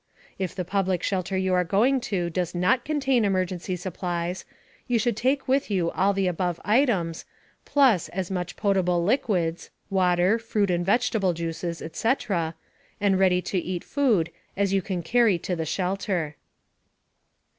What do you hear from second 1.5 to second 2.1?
are going